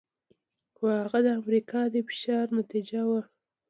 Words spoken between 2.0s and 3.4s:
فشار نتیجه وه.